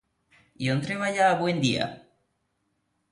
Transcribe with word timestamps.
I 0.65 0.69
on 0.75 0.79
treballa 0.87 1.27
avui 1.33 1.53
en 1.57 1.61
dia? 1.65 1.91